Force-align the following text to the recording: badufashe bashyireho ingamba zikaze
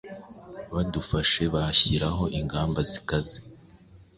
badufashe 0.73 1.43
bashyireho 1.53 2.23
ingamba 2.39 2.79
zikaze 2.91 3.37